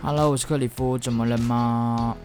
[0.00, 2.16] Hello，我是克里夫，怎么了吗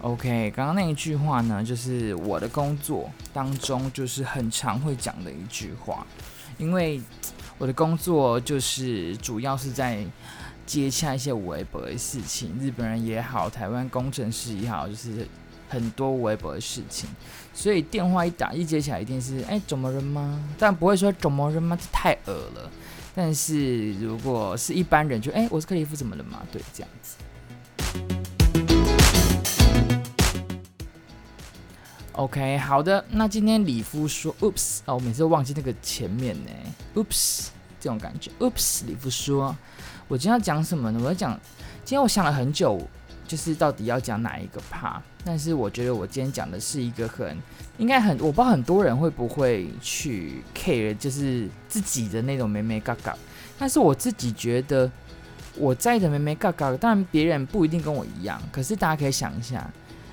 [0.00, 6.06] ？OK，刚刚那一句话呢，就是我的工作当中就是很常会讲的一句话，
[6.56, 6.98] 因为
[7.58, 10.02] 我的工作就是主要是在
[10.64, 15.28] 接洽一些微博的事情，日本人也好，台湾工程师也好，就是
[15.68, 17.06] 很多微博的事情，
[17.52, 20.42] 所以电话一打一接起来，一定是哎，怎么了吗？
[20.58, 21.78] 但不会说怎么了吗？
[21.78, 22.70] 这太恶了。
[23.14, 26.42] 但是如果是一般人就，就、欸、哎，我是克里夫，怎么了嘛？
[26.52, 27.16] 对，这样子。
[32.12, 33.04] OK，好的。
[33.10, 36.50] 那今天里夫说，Oops，哦，我每次都忘记那个前面呢
[36.94, 37.48] ，Oops，
[37.80, 39.56] 这种感觉，Oops，里夫说，
[40.08, 41.00] 我今天要讲什么呢？
[41.02, 41.32] 我要讲，
[41.84, 42.80] 今天我想了很久。
[43.26, 47.36] 就是到底要讲哪一个 part，但是我觉得我今天讲的是一个很
[47.78, 53.16] 应该很，我不知道很多人会不会去 care，就是自己的那种美眉嘎嘎。
[53.58, 54.90] 但是我自己觉得
[55.56, 59.70] 我在的美眉嘎嘎，当然别人不一定跟我一样，可是大家可以想一下，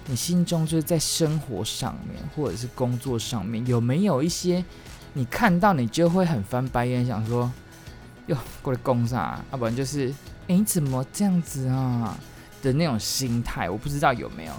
[0.07, 4.63] 你心中就是在生活上面或者是工作上面有没有一些
[5.13, 7.51] 你看到你就会很翻白眼，想说
[8.27, 9.41] 哟过来攻啥？
[9.51, 10.13] 要不然就是
[10.47, 12.17] 哎怎么这样子啊？
[12.67, 14.53] 的那种心态，我不知道有没有。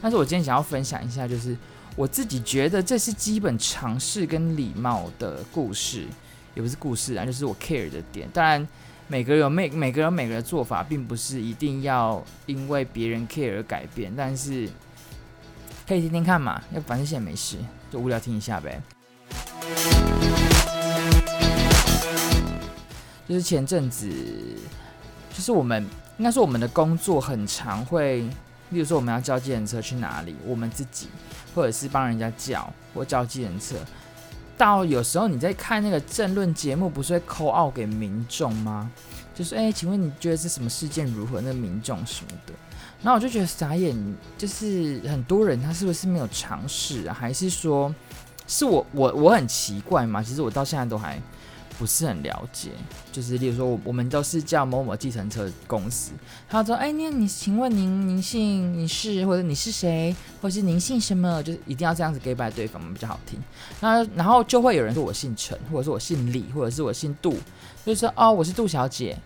[0.00, 1.54] 但是我今天想要分享一下，就是
[1.94, 6.06] 我自己觉得这是基本常识跟礼貌的故事，
[6.54, 8.26] 也不是故事啊，就是我 care 的点。
[8.32, 8.66] 当然，
[9.06, 14.66] 每个人有每每个人每个人的做法，并不是一定要因为别人 care 而改变，但是
[15.86, 17.58] 可以听听看嘛，要反正现在没事，
[17.90, 18.80] 就无聊听一下呗。
[23.28, 24.08] 就是前阵子，
[25.32, 25.86] 就是我们
[26.18, 28.20] 应该说我们的工作很常会，
[28.70, 31.08] 例如说我们要叫计程车去哪里，我们自己
[31.54, 33.76] 或者是帮人家叫或叫计程车。
[34.58, 38.90] 到有时候你在看那个政论节目，不是会 call out 给民众吗？
[39.34, 41.40] 就是哎、请问你觉得是什么事件如何？
[41.40, 42.52] 那民众什么的，
[43.02, 43.96] 然后我就觉得傻眼，
[44.36, 47.16] 就是很多人他是不是没有尝试啊？
[47.18, 47.92] 还是说
[48.46, 50.22] 是我我我很奇怪吗？
[50.22, 51.18] 其实我到现在都还。
[51.82, 52.70] 不是很了解，
[53.10, 56.12] 就是例如说，我我们都是叫某某计程车公司，
[56.48, 61.42] 他说：“哎，那你请问您您姓你是或者你是谁，或是您姓什么？
[61.42, 63.36] 就是一定要这样子给拜对方比较好听。
[63.80, 67.32] 那然后就会有人说我姓陈，或者是我姓李，或者是我姓杜，
[67.84, 69.18] 就是说哦，我是杜小姐，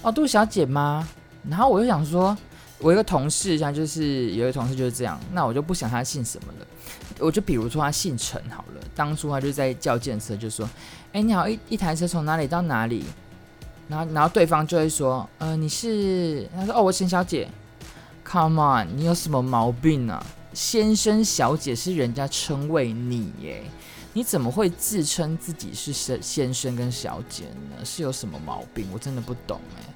[0.00, 1.06] 哦，杜小姐吗？
[1.46, 2.34] 然后我就想说，
[2.82, 6.66] 我一个同事，像就是有一个同事就是这样，那我就不想他姓什么了，
[7.20, 10.68] 我就比如说他姓陈好了，当初他就在叫建设，就说。
[11.12, 13.04] 哎，你好，一一台车从哪里到哪里？
[13.86, 16.48] 然后，然后对方就会说，呃，你是？
[16.56, 17.46] 他说，哦，我陈小姐。
[18.24, 20.24] Come on，你有什么毛病啊？
[20.54, 23.62] 先生、小姐是人家称谓你耶，
[24.14, 27.84] 你怎么会自称自己是先先生跟小姐呢？
[27.84, 28.86] 是有什么毛病？
[28.90, 29.91] 我真的不懂哎。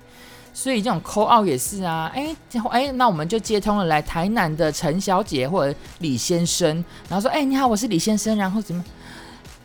[0.57, 2.11] 所以这种 call out 也是啊。
[2.15, 2.35] 哎，
[2.71, 8.83] 哎，那我们就接通了来台南的陈小姐或者李先生，然后说，哎，你好，我是李先生，然后怎么？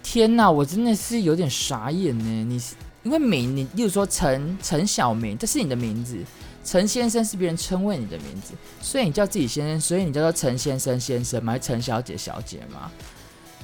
[0.04, 2.44] 天呐，我真的是有点傻眼呢。
[2.44, 6.18] 你是因为名，你例如说陈陈小明，这是你的名字，
[6.66, 11.58] 陈先生是别人称谓你的名字，所以你叫自己先生，所以你叫做陈先生先生吗？
[11.58, 12.92] 陈小姐小姐吗？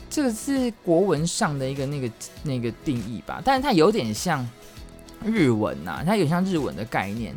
[0.10, 2.10] 这个是国文上的一个那个
[2.44, 4.48] 那个定义吧，但是它有点像
[5.26, 7.36] 日文呐、它有像日文的概念。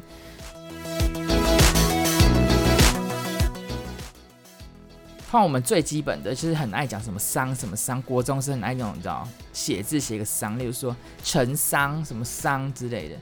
[5.30, 13.14] 看我们最基本的就是很爱讲什么桑什么桑，国中是很爱那种你知道写字写个桑，例如说陈桑什么桑之类的，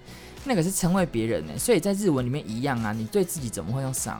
[0.44, 4.18] 那个是称谓别人呢，所以在日文里面一样啊，你对自己怎么会用桑，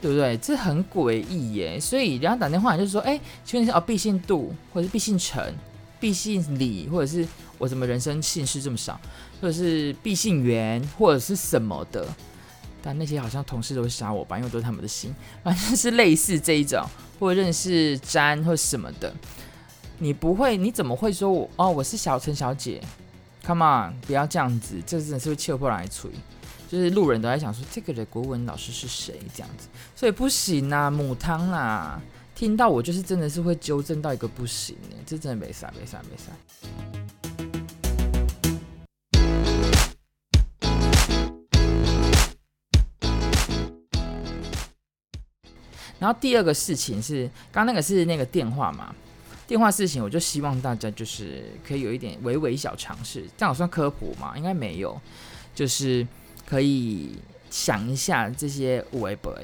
[0.00, 0.36] 对不对？
[0.36, 5.52] 这很诡异耶，所以人家打电话就是说，哎，请问一下哦，毕姓杜，或者是毕姓陈，
[5.98, 7.26] 毕姓李，或者是
[7.58, 9.00] 我怎么人生姓氏这么少，
[9.44, 12.08] 或者是毕姓源，或者是什么的。
[12.82, 16.82] 但那些好像同事都会杀我吧，因为都是他们的姓，反正是类似这一种，
[17.20, 19.12] 或者认识詹或什么的。
[19.98, 21.70] 你不会，你怎么会说我哦？
[21.70, 22.82] 我是小陈小姐
[23.44, 26.10] ，Come on，不要这样子，这真的是会切破来吹。
[26.66, 32.00] 就是路人都在想说，这个的国文老师是谁这样子，所以不行啊，母汤啊，
[32.34, 37.03] 听到我就是真的是会纠正到一个不行哎，这真的没啥没啥没啥。
[46.04, 48.94] 然后第二个事情是，刚刚那个是那个电话嘛，
[49.46, 54.34] 电话事情，我就希望大家就是可以有一点微微小尝试，这样算科普吗？
[54.36, 55.00] 应该没有，
[55.54, 56.06] 就是
[56.46, 57.16] 可以
[57.48, 59.34] 想一下这些微博，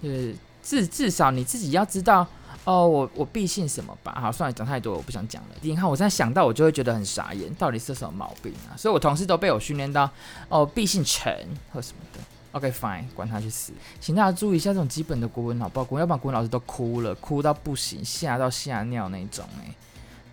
[0.00, 0.32] 就是
[0.62, 2.24] 至至少你自己要知道
[2.62, 4.16] 哦，我我必信什么吧？
[4.20, 5.48] 好，算了，讲太多，我不想讲了。
[5.60, 8.78] 你看，我现在想到，我就会觉得很傻眼，到底是什么毛病啊？
[8.78, 10.08] 所以我同事都被我训练到，
[10.48, 11.36] 哦，必信陈
[11.72, 12.20] 或什么的。
[12.56, 13.70] OK，fine，、管他去死。
[14.00, 15.84] 请大家注意一下这种基本的国文好不好？
[15.84, 19.74] 国，要不然国文老师都哭了，哭到不行，吓到吓尿那种哎、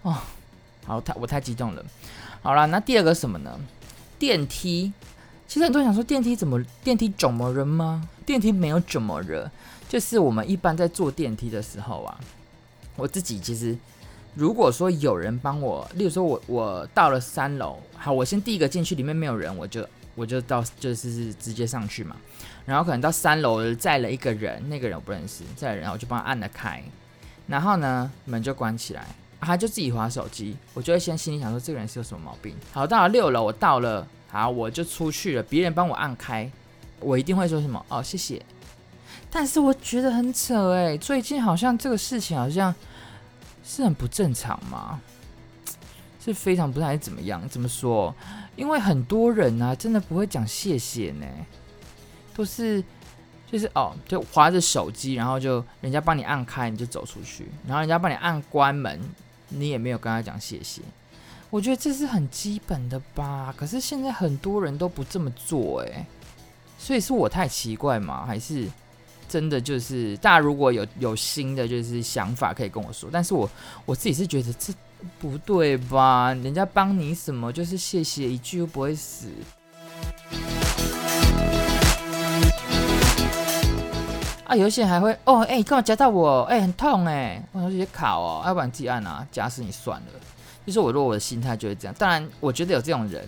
[0.03, 0.17] 哦，
[0.85, 1.83] 好，太我太激动了。
[2.41, 3.59] 好了，那第二个什么呢？
[4.17, 4.93] 电梯。
[5.49, 8.07] 其实很多人想说，电梯怎么电梯怎么了吗？
[8.25, 9.51] 电梯没有怎么了，
[9.89, 12.17] 就是我们一般在坐电梯的时候啊，
[12.95, 13.77] 我自己其实
[14.33, 19.85] 如果说有人帮我，例如说我我到了三楼，好，我先第一个进去，里面没有人，我就
[20.15, 22.15] 我就到就是直接上去嘛，
[22.65, 26.83] 然后可能到三楼载了一个人，那个人我不认识，载人，我就帮他按了开，
[27.47, 29.05] 然后呢门就关起来，
[29.41, 32.55] 他就自己划手机，我就会先心里想说这个人是有什么毛病。
[32.71, 34.07] 好，到了六楼，我到了。
[34.29, 35.43] 好，我就出去了。
[35.43, 36.49] 别人帮我按开，
[36.99, 37.85] 我一定会说什么？
[37.87, 38.43] 哦，谢谢。
[39.29, 42.73] 但是我觉得很扯哎，最近好像这个事情好像
[43.63, 44.99] 是很不正常嘛，
[46.23, 47.47] 是非常不太怎么样？
[47.49, 48.13] 怎么说？
[48.55, 51.25] 因为很多人啊，真的不会讲谢谢呢，
[52.33, 52.81] 都是
[53.51, 58.99] 就是哦，就划着手机，然后就人家帮你按开，你就走出去，然后人家帮你按关门，
[59.49, 60.81] 你也没有跟他讲谢谢。
[61.49, 66.05] 我觉得这是很基本的吧，可是现在很多人都不这么做诶，
[66.79, 68.25] 所以是我太奇怪吗？
[68.25, 68.67] 还是
[69.27, 73.49] 真的就是大家如果有有新的就是想法可以跟我说，但是我
[73.85, 74.73] 我自己是觉得这
[75.19, 76.33] 不对吧？
[76.33, 79.27] 人家帮你什么就是谢谢一句又不会死。
[84.45, 86.41] 啊，有些人还会哦，哎、欸，干嘛夹到我？
[86.43, 90.07] 哎、很痛哎，我说这些卡哦，要不然自己按啊，夹死你算了。
[90.65, 91.95] 就是我，如果我的心态就是这样。
[91.97, 93.27] 当然，我觉得有这种人，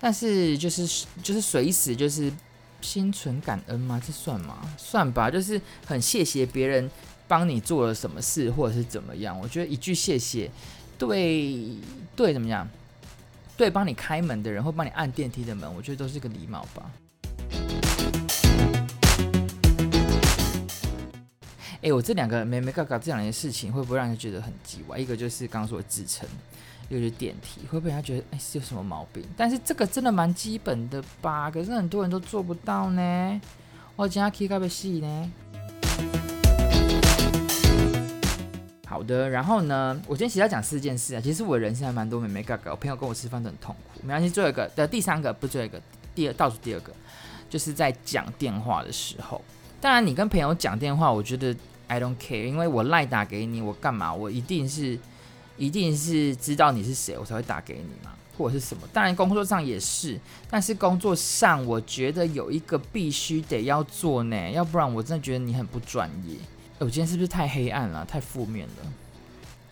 [0.00, 2.32] 但是就是就是随时就是
[2.80, 4.00] 心存感恩吗？
[4.06, 4.58] 这算吗？
[4.76, 6.90] 算吧，就是很谢谢别人
[7.26, 9.38] 帮你做了什么事，或者是怎么样。
[9.40, 10.50] 我觉得一句谢谢，
[10.98, 11.76] 对
[12.14, 12.68] 对，怎么样？
[13.56, 16.90] 对，帮你开门的人或帮你按电梯的门，我觉得都是个礼貌吧。
[21.82, 24.98] 哎，我这两个没没搞搞这两件事情，会不会让人觉得很奇怪？
[24.98, 26.26] 一个就是刚刚说的自称，
[26.88, 29.22] 一个就是电梯，会不会他觉得哎是有什么毛病？
[29.36, 31.50] 但是这个真的蛮基本的吧？
[31.50, 33.40] 可是很多人都做不到呢。
[33.96, 35.32] 我今天可以告别戏呢。
[38.94, 41.20] 好的，然后呢，我今天其实要讲四件事啊。
[41.20, 44.00] 其实我人生还蛮多美眉角角，我朋友跟我吃饭都很痛苦。
[44.04, 45.82] 没关系，最后一个的第三个不最后一个，
[46.14, 46.92] 第二倒数第二个，
[47.50, 49.42] 就是在讲电话的时候。
[49.80, 51.52] 当然，你跟朋友讲电话，我觉得。
[51.86, 54.14] I don't care，因为我赖打给你，我干嘛？
[54.14, 54.98] 我一定是，
[55.58, 58.88] 一定是知道你是谁，我才会打给你嘛，或者是什么？
[58.90, 60.18] 当然，工作上也是，
[60.48, 66.36] 但是工作上我觉得有一个必须得要做呢，要不然我真的觉得你很不专业。
[66.78, 68.92] 我今天是不是太黑暗了，太负面了？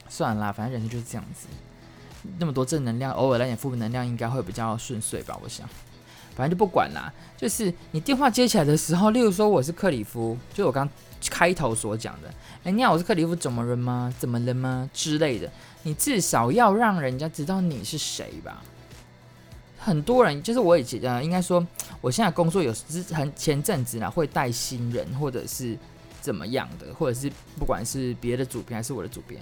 [0.08, 1.46] 算了，反正人生就是这样子，
[2.38, 5.38] 那么多正能量，偶尔来点负面能量，应该会比较顺遂吧？
[5.42, 5.68] 我想，
[6.36, 7.12] 反正就不管啦。
[7.36, 10.88] 就是你电话接起来的时候，例如说我是克里夫，就我刚。
[11.30, 12.28] 开头所讲的，
[12.64, 14.12] 哎，你好，我是克里夫，怎么了吗？
[14.18, 14.90] 怎么了吗？
[14.92, 15.48] 之类的，
[15.84, 18.60] 你至少要让人家知道你是谁吧。
[19.78, 21.64] 很多人就是我以前呃，应该说
[22.00, 25.78] 我现在工作有时很前阵子啦，会带新人或者是
[26.22, 29.38] 怎么样的，或者是不管是别的主编还是我的主编，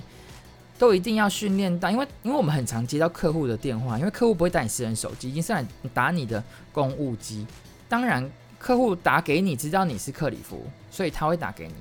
[0.77, 7.47] 都一定要训练到，因为因为我们很常接到客户的电话，因为客户不会打你私人手机，已经是来打你的公务机，
[7.89, 8.29] 当然。
[8.63, 11.73] 客户打给你，知道你是克里夫，所以他会打给你。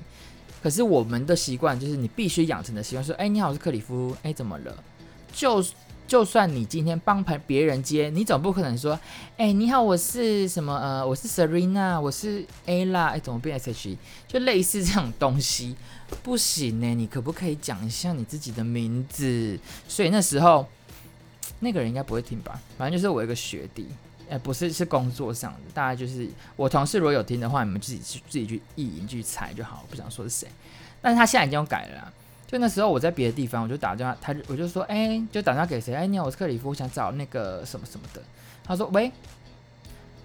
[0.62, 4.16] 可是我们的习惯就是，你必须养成的习惯说：“哎，你好，我是克里夫。
[4.22, 4.82] 哎，怎么了？”
[5.30, 5.62] 就
[6.10, 8.98] 就算你今天帮别别人接，你总不可能说
[9.38, 10.76] ：“哎，你好，我是什么？
[10.76, 13.10] 呃，我是 Serena，我是 A 啦。
[13.10, 13.96] 哎，怎么变 SHE？
[14.26, 15.76] 就类似这种东西，
[16.24, 16.94] 不行呢。
[16.96, 19.56] 你可不可以讲一下你自己的名字？
[19.86, 20.66] 所以那时候
[21.60, 22.60] 那个人应该不会听吧？
[22.76, 23.86] 反正就是我一个学弟。
[24.28, 25.60] 哎，不是，是工作上的。
[25.72, 29.84] 大家就是我同事，如果有听的话，你们自己去自己去意淫去猜就好。
[29.84, 30.48] 我不想说是谁，
[31.00, 32.12] 但是他现在已经改了。
[32.50, 35.94] 就那时候我在别的地方，我就打电话，他我就说，哎，就打电话给谁？
[35.94, 38.20] 哎，你好，我是克里夫，我想找那个什么什么的。
[38.64, 39.12] 他说，喂，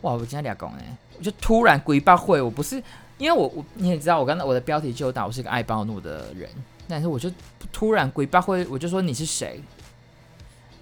[0.01, 2.81] 哇，我今天俩讲哎，我就突然鬼八会，我不是
[3.19, 6.49] 因为我我你也知道，我刚才我的标题就打我是一个爱暴怒的人，
[6.87, 7.31] 但是我就
[7.71, 9.61] 突然鬼八会，我就说你是谁？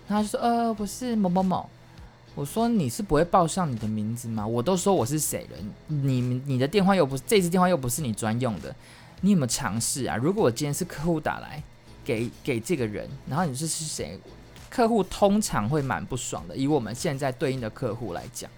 [0.07, 1.69] 他就说，呃，不是某某某。
[2.35, 4.47] 我说你是不会报上你的名字吗？
[4.47, 5.57] 我都说我是谁了，
[5.87, 8.73] 你你的电话又不是这支电话又不是你专用的，
[9.23, 10.17] 你有没有尝试啊？
[10.17, 11.63] 如果我今天是客户打来
[12.03, 14.19] 给给这个人，然后你说是谁？
[14.69, 16.57] 客户通常会蛮不爽的。
[16.57, 18.51] 以我们现在对应的客户来讲，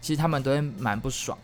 [0.00, 1.38] 其实他们都会蛮不爽。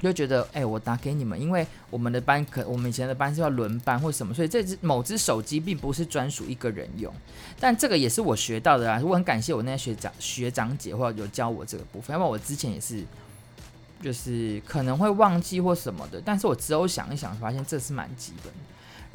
[0.00, 7.12] 就觉得哎、我打给你们，因为我们的班可我们以前的班是要轮班或什么，所以这只某只手机并不是专属一个人用。
[7.58, 13.02] 但这个也是我学到的啊，我很感谢我那些学长学长姐或者有教我这个部分，要不然我之前也是
[14.04, 16.20] 就是可能会忘记或什么的。
[16.22, 18.58] 但是我之后想一想，发现这是蛮基本的。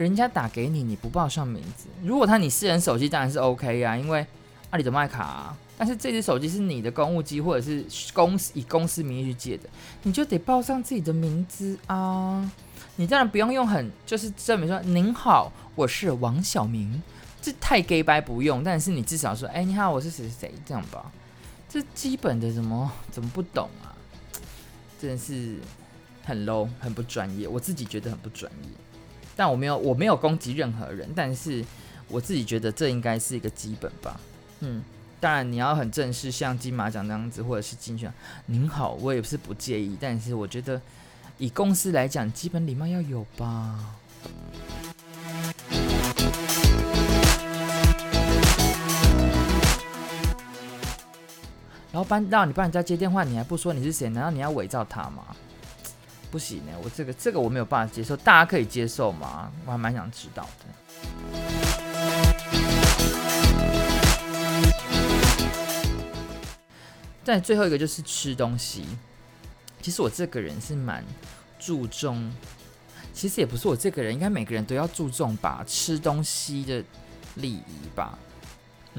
[0.03, 4.25] 人家打给你，你不报上名字，如果他你私人手机当然是 OK 啊，因为
[4.71, 5.55] 阿里的麦卡啊。
[5.77, 9.69] 但是这只手机是你的公务机，或者是公司以公司名义去借的，
[10.03, 12.51] 你就得报上自己的名字啊！
[12.97, 17.01] 你当然不用用很就是证明说您好，我是王小明，
[17.41, 18.61] 这太 gay 掰不用。
[18.61, 21.09] 但是你至少说，哎，你好，我是谁谁谁这样吧？
[21.69, 23.88] 这基本的怎么怎么不懂啊？
[24.99, 25.55] 真的是
[26.23, 28.69] 很 low，很不专业，我自己觉得很不专业。
[29.35, 31.63] 但我没有我没有攻击任何人，但是
[32.09, 34.19] 我自己觉得这应该是一个基本吧，
[34.59, 34.83] 嗯。
[35.21, 38.09] 当然，你要很正式，像金马奖那样子，或者是金选。
[38.45, 40.81] 您好，我也不是不介意，但是我觉得
[41.37, 43.95] 以公司来讲，基本礼貌要有吧。
[51.99, 54.07] 老板让你帮人家接电话，你还不说你是谁？
[54.07, 55.35] 难道你要伪造他吗？
[56.31, 59.51] 不行呢，我这个这个我没有办法接受，大家可以接受吗？
[59.65, 60.65] 我还蛮想知道的。
[67.25, 68.85] 但最后一个就是吃东西。
[69.81, 71.03] 其实我这个人是蛮
[71.59, 72.31] 注重，
[73.13, 76.81] 其实也不是我这个人，应该每个人都要注重吧，吃东西的
[77.35, 78.17] 礼仪吧。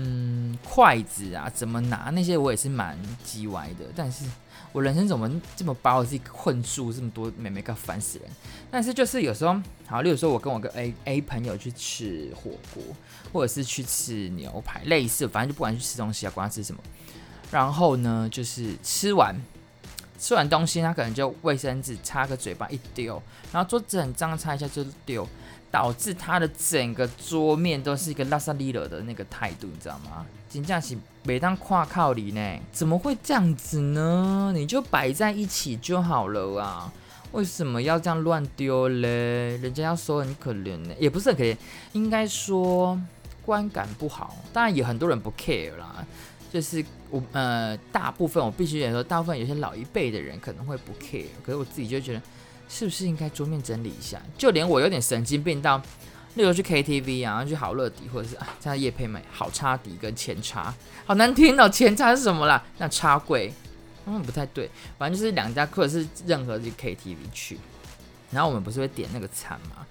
[0.02, 3.84] 嗯，筷子啊，怎么拿那些我也是蛮叽歪的。
[3.94, 4.24] 但是
[4.72, 8.28] 我人生怎么这么把我自己困住，这么多妹妹，搞烦死人。
[8.70, 12.82] 但是就是有时候，好，例如说我跟我个 A A 朋友去吃火锅，
[13.30, 16.80] 或者是去吃牛排，类似，反正就不管去吃东西啊，管他吃什么。
[17.50, 19.36] 然后呢，就是吃完
[20.18, 25.28] 吃完东西，他可能就卫生纸擦个嘴巴一丢，然后桌子很脏，擦一下就丢，
[25.70, 30.26] 导致他的整个桌面都是一个拉萨利勒的那个态度，你知道吗？
[30.50, 34.52] 真的是每当跨靠里呢，怎么会这样子呢？
[34.54, 36.92] 你就摆在一起就好了啊，
[37.32, 39.56] 为什么要这样乱丢嘞？
[39.58, 41.56] 人家要说很可怜呢，也不是很可怜，
[41.92, 43.00] 应该说
[43.44, 44.36] 观感不好。
[44.52, 46.04] 当然有很多人不 care 啦。
[46.52, 52.22] 就是我呃，大部分我必须得说，大部分有些老一辈的人可能会不 care，可是我自己就觉得，
[52.72, 54.22] 是不是应该桌面整理一下？
[54.38, 55.76] 就连我有点神经病到，
[56.36, 60.72] 例如去 KTV 啊，去好乐迪，或者是啊，在夜配美好插迪跟前插，
[61.04, 62.62] 好难听哦，前插是什么啦？
[62.78, 63.52] 那插柜，
[64.06, 67.58] 嗯，不太对，反正就是两家，或者是任何去 KTV 去，
[68.30, 69.84] 然后我们不是会点那个餐吗？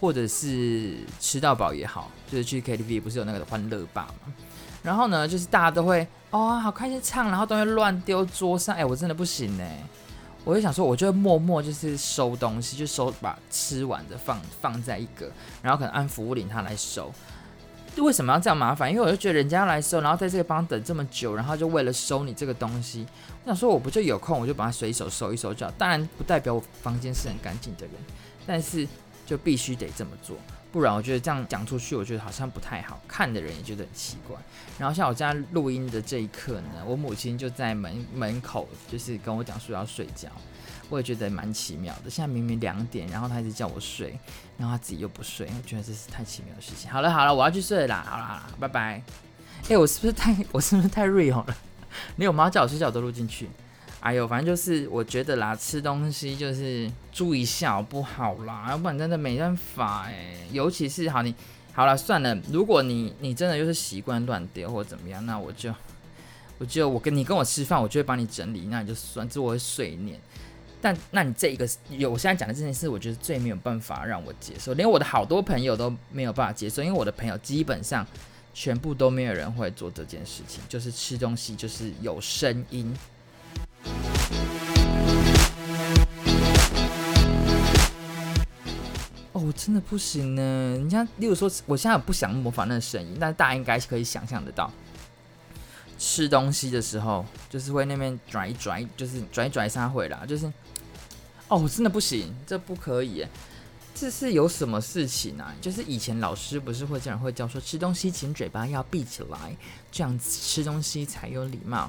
[0.00, 4.34] 或者是吃到饱也好，就是去 KTV 不是有那个欢乐吧吗？
[4.82, 9.82] 然后呢，就是大家都会哦，好开心唱，然后都会乱丢桌上，哎，我真的不行哎，
[10.44, 15.30] 我就想说，我就会默默就是收东西，就收把吃完的放放在一个，
[15.62, 17.10] 然后可能按服务领他来收。
[17.96, 18.90] 为什么要这样麻烦？
[18.90, 23.06] 因为我就觉得人家要来收，然后在这个帮等这么久，然后就为了收你这个东西，
[23.44, 25.72] 我想说我不就有空，我就把它随手收一收就好。
[25.78, 27.92] 当然不代表我房间是很干净的人，
[28.46, 28.86] 但是
[29.24, 30.36] 就必须得这么做。
[30.74, 34.36] 不然我觉得这样讲出去，我觉得好像不太好，看的人也觉得很奇怪。
[34.76, 40.28] 然后像我家录音的这一刻呢，我母亲就在门门口，就是跟我讲说要睡觉，
[40.88, 42.10] 我也觉得蛮奇妙的。
[42.10, 44.18] 现在明明两点，然后她一直叫我睡，
[44.58, 46.90] 然后她自己又不睡，我觉得这是太奇妙的事情。
[46.90, 49.00] 好了好了，我要去睡啦，好了好了，拜拜。
[49.68, 51.56] 哎、我是不是太我是不是太 real 了？
[52.16, 53.48] 你有妈叫我睡觉我都录进去。
[54.04, 60.36] 哎呦，反正就是我觉得啦，吃东西就是注意一下好不好啦，要不然真的没办法哎。
[60.52, 61.34] 尤其是好你
[61.72, 65.74] 好了算了，如果你你真的就是习惯乱丢或者怎么样，那我就
[66.58, 70.20] 我就我跟你跟我吃饭，我就会帮你整理，那你就算，这我会碎念。
[70.82, 78.06] 但那你这一个有我现在讲的这件事，我觉得最没有办法让我接受，连我的好多朋友都没有办法接受，因为我的朋友基本上
[78.52, 82.94] 全部都没有人会做这件事情，就是吃东西就是有声音。
[89.44, 90.42] 我真的不行呢。
[90.42, 94.72] 人家，例如说，我现在不想模仿那个声音，但是大家应该是可以想象得到，
[95.98, 100.46] 吃东西的时候就是会那边拽一拽，就是拽一拽三回啦，就是，
[101.48, 103.26] 哦，我真的不行，这不可以。
[103.94, 105.54] 这是有什么事情啊？
[105.60, 109.56] 就是以前老师不是会这样会教说，吃东西请嘴巴要闭起来，
[109.92, 111.88] 这样子吃东西才有礼貌。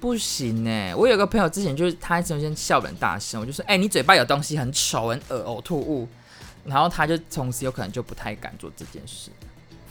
[0.00, 6.06] 不行呢，我有个朋友之前就是他首先笑得很大声，我就说，哎、你嘴巴有东西很丑很恶呕吐物，
[6.64, 9.30] 然后他就从此有可能就不太敢做这件事。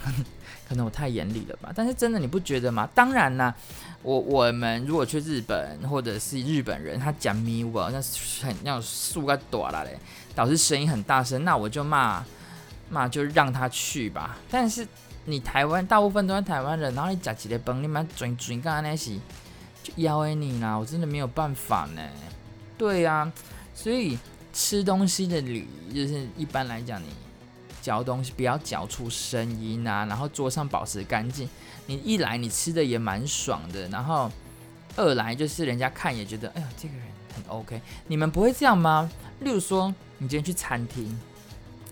[0.68, 1.74] 可能我太严厉了吧？
[1.76, 2.88] 但是真的你不觉得吗？
[2.94, 3.54] 当然啦，
[4.04, 8.00] 我我们如果去日本或者是日本人，他讲咪我那
[8.44, 9.98] 很要树个短了嘞，
[10.36, 12.24] 导致声音很大声，那我就骂
[12.88, 14.38] 骂就让他去吧。
[14.52, 14.88] 但是
[15.26, 19.16] 你台湾大部分都是台湾人，然后你讲几个崩，你妈转转干那些
[19.82, 22.02] 就邀你啦，我真的没有办法呢。
[22.78, 23.34] 对呀、啊，
[23.74, 24.20] 所以
[24.54, 27.08] 吃东西的礼就是一般来讲你。
[27.82, 31.50] 嚼东西不要嚼出声音啊，然后桌上保持干净。
[31.86, 34.30] 你一来你吃的也蛮爽的，然后
[34.98, 37.04] 二来就是人家看也觉得，哎呀，这个人
[37.34, 37.82] 很 OK。
[38.08, 39.10] 你们不会这样吗？
[39.40, 39.88] 例如说，
[40.18, 41.18] 你今天去餐厅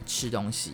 [0.05, 0.73] 吃东西，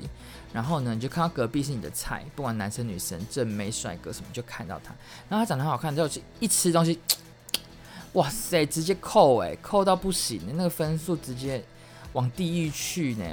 [0.52, 4.96] 然后呢，你就看到隔壁是你的菜，不管男生女生、正妹帅哥什么，就看到他，
[5.30, 6.10] 然后他长得很好看，之后
[6.40, 7.00] 一吃东西，
[8.14, 11.64] 哇塞，直接扣哎，扣到不行，那个分数直接
[12.14, 13.26] 往地狱去呢。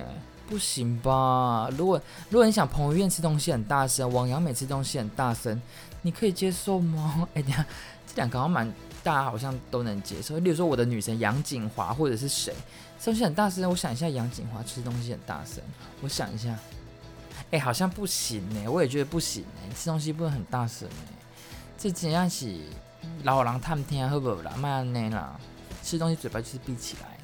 [0.48, 1.68] 不行吧？
[1.78, 5.62] 如果如果你想彭于晏吃东西很大声，王阳美吃东西很大声，
[6.02, 7.28] 你可以接受吗？
[7.34, 7.64] 哎、欸，等下
[8.08, 8.68] 这两个好像蛮
[9.04, 10.36] 大家好像都能接受。
[10.40, 12.52] 例如说我的女神杨谨华或者是谁
[12.98, 15.62] 吃东西很大声，我想一下杨谨华吃东西很大声，
[16.00, 16.58] 我想一下，
[17.52, 18.68] 哎、好像不行呢。
[18.68, 20.96] 我也觉得不行呢，吃东西不能很大声呢。
[21.78, 22.58] 这怎样是
[23.22, 24.50] 老狼探天好不会啦？
[24.56, 25.38] 慢慢啦，
[25.80, 27.19] 吃东西嘴巴就是闭起来，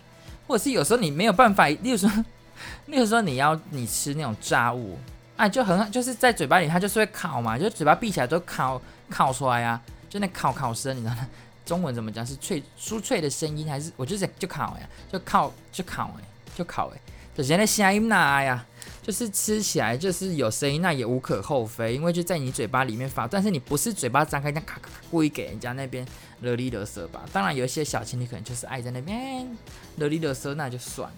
[0.46, 2.10] 或者是有时候你没有办法，例如说。
[2.86, 4.98] 例如说你要你吃那种炸物，
[5.36, 11.28] 啊，就很就是在嘴巴里，它就是会烤嘛，就嘴巴闭起来都烤烤出来啊，就那烤烤声，你知道吗？
[11.66, 12.24] 中文怎么讲？
[12.24, 16.24] 是脆酥脆的声音，还是我就是就烤呀，就烤就烤哎，
[16.56, 17.00] 就烤哎，
[17.36, 18.64] 就现在声音哪呀？
[19.06, 26.04] 就是吃起来就是有声音，那也无可厚非，因为就在你嘴巴里面发，但是你不是嘴巴张开，那咔咔故意给人家那边
[26.40, 27.24] 勒里勒瑟吧？
[27.32, 29.46] 当然有一些小情侣可能就是爱在那边
[29.98, 31.16] 勒里勒瑟，那就算了。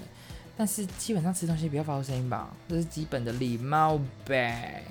[0.54, 4.84] 但是基本上吃东西不要发出声音吧，这是基本的礼貌呗。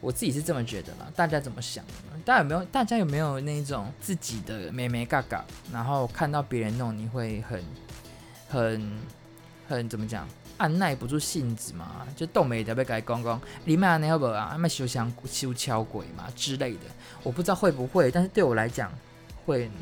[0.00, 1.84] 我自己是这么觉得啦，大家怎么想？
[2.24, 2.64] 大家有没有？
[2.64, 5.44] 大家有没有那种自己的眉眉嘎嘎？
[5.70, 7.62] 然后看到别人弄，你会很、
[8.48, 8.98] 很、
[9.68, 10.26] 很怎么讲？
[10.56, 12.04] 按耐不住性子嘛？
[12.16, 14.48] 就动没得被改公公，你们那会啊？
[14.50, 16.80] 他们修香修敲鬼嘛之类的？
[17.22, 18.92] 我不知道会不会，但是对我来讲
[19.46, 19.74] 会呢。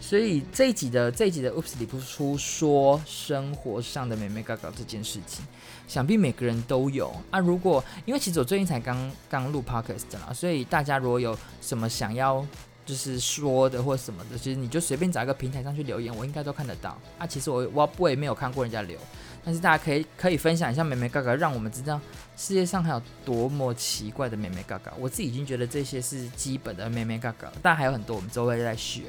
[0.00, 5.44] 所以这一集的这一集的 Oops 里不出说生活上的美眉角角这件事情，
[5.86, 7.38] 想必每个人都有啊。
[7.38, 12.44] 如果因为其实我最近才刚刚录 Podcast 啦，所以大家如果有什么想要
[12.92, 17.26] 就是说的或什么的，其实你就随便找一个平台上去留言，我应该都看得到啊。
[17.26, 18.98] 其实我我我也没有看过人家留，
[19.42, 21.98] 但是大家可以可以分享一下眉眉角角，让我们知道
[22.36, 24.92] 世界上还有多么奇怪的眉眉角角。
[24.98, 29.04] 我自己已经觉得这些是基本的眉眉角角，但还有很多我们周围在学。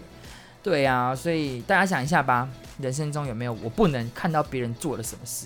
[0.63, 2.47] 对呀、啊，所以大家想一下吧，
[2.79, 5.45] 人生中有没有我不能看到别人做了什么事？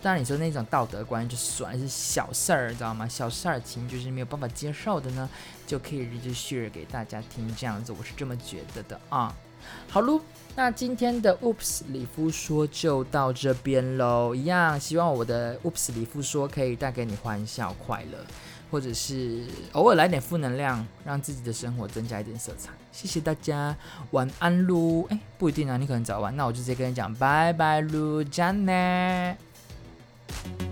[0.00, 3.06] 当然你说那种道德观就算是小事儿，知道吗？
[3.08, 5.28] 小事儿情就是没有办法接受的呢，
[5.66, 9.34] 就可以就 share 给大家听，这样子我是这么觉得的啊。
[9.88, 10.20] 好喽，
[10.54, 18.18] 那今天的 Oops 里夫说就到这边喽，一样希望我的 Oops 里夫说可以带给你欢笑快乐。
[18.70, 22.70] 或者是偶尔来点负能量，让自己的生活增加一点色彩。
[22.92, 23.74] 谢谢大家，
[24.10, 25.06] 晚安喽。
[25.08, 26.36] 哎，不一定啊，你可能早晚。
[26.36, 29.47] 那我就直接跟你讲，拜拜噜，加内。
[30.28, 30.67] Thank you.